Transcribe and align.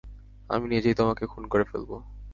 আমি 0.49 0.65
নিজেই 0.67 0.95
তোমাকে 0.95 1.23
খুন 1.25 1.43
করে 1.47 1.63
ফেলবো। 1.63 1.95